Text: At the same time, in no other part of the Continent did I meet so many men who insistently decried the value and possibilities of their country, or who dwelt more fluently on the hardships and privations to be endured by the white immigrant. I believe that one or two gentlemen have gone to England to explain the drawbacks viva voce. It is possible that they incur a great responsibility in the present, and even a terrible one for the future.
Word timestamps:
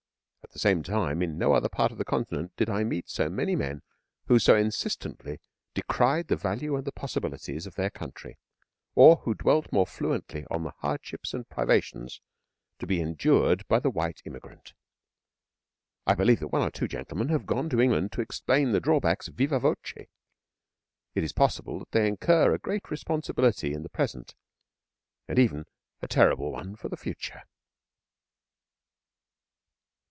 At 0.43 0.53
the 0.55 0.59
same 0.67 0.83
time, 0.83 1.21
in 1.21 1.37
no 1.37 1.53
other 1.53 1.69
part 1.69 1.93
of 1.93 1.97
the 1.97 2.03
Continent 2.03 2.51
did 2.57 2.69
I 2.69 2.83
meet 2.83 3.07
so 3.09 3.29
many 3.29 3.55
men 3.55 3.83
who 4.27 4.35
insistently 4.35 5.39
decried 5.73 6.27
the 6.27 6.35
value 6.35 6.75
and 6.75 6.93
possibilities 6.93 7.65
of 7.65 7.75
their 7.75 7.89
country, 7.89 8.37
or 8.93 9.17
who 9.17 9.33
dwelt 9.33 9.71
more 9.71 9.87
fluently 9.87 10.45
on 10.51 10.63
the 10.63 10.73
hardships 10.79 11.33
and 11.33 11.47
privations 11.47 12.19
to 12.79 12.87
be 12.87 12.99
endured 12.99 13.65
by 13.69 13.79
the 13.79 13.89
white 13.89 14.21
immigrant. 14.25 14.73
I 16.05 16.15
believe 16.15 16.41
that 16.41 16.49
one 16.49 16.63
or 16.63 16.71
two 16.71 16.89
gentlemen 16.89 17.29
have 17.29 17.45
gone 17.45 17.69
to 17.69 17.79
England 17.79 18.11
to 18.13 18.21
explain 18.21 18.73
the 18.73 18.81
drawbacks 18.81 19.29
viva 19.29 19.57
voce. 19.57 20.09
It 21.15 21.23
is 21.23 21.31
possible 21.31 21.79
that 21.79 21.91
they 21.91 22.09
incur 22.09 22.53
a 22.53 22.59
great 22.59 22.91
responsibility 22.91 23.71
in 23.73 23.83
the 23.83 23.89
present, 23.89 24.35
and 25.29 25.39
even 25.39 25.63
a 26.01 26.09
terrible 26.09 26.51
one 26.51 26.75
for 26.75 26.89
the 26.89 26.97
future. 26.97 27.43